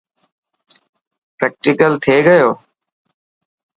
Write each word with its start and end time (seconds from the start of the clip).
پريڪٽيڪل 1.37 1.91
ٿئي 2.03 2.19
گيو. 2.27 2.51